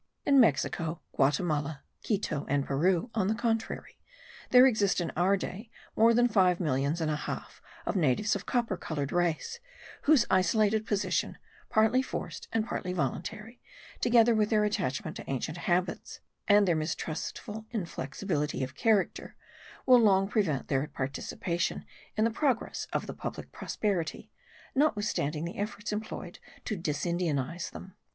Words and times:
In 0.25 0.39
Mexico, 0.39 0.99
Guatimala, 1.15 1.83
Quito, 2.03 2.47
and 2.49 2.65
Peru, 2.65 3.11
on 3.13 3.27
the 3.27 3.35
contrary, 3.35 3.99
there 4.49 4.65
exist 4.65 4.99
in 4.99 5.11
our 5.11 5.37
day 5.37 5.69
more 5.95 6.11
than 6.15 6.27
five 6.27 6.59
millions 6.59 7.01
and 7.01 7.11
a 7.11 7.15
half 7.15 7.61
of 7.85 7.95
natives 7.95 8.35
of 8.35 8.47
copper 8.47 8.77
coloured 8.77 9.11
race, 9.11 9.59
whose 10.05 10.25
isolated 10.31 10.87
position, 10.87 11.37
partly 11.69 12.01
forced 12.01 12.47
and 12.51 12.65
partly 12.65 12.93
voluntary, 12.93 13.61
together 13.99 14.33
with 14.33 14.49
their 14.49 14.63
attachment 14.63 15.17
to 15.17 15.29
ancient 15.29 15.59
habits, 15.69 16.19
and 16.47 16.67
their 16.67 16.75
mistrustful 16.75 17.67
inflexibility 17.69 18.63
of 18.63 18.73
character, 18.73 19.35
will 19.85 19.99
long 19.99 20.27
prevent 20.27 20.67
their 20.67 20.87
participation 20.87 21.85
in 22.17 22.23
the 22.23 22.31
progress 22.31 22.87
of 22.91 23.05
the 23.05 23.13
public 23.13 23.51
prosperity, 23.51 24.31
notwithstanding 24.73 25.45
the 25.45 25.59
efforts 25.59 25.91
employed 25.93 26.39
to 26.65 26.75
disindianize 26.75 27.69
them. 27.69 27.93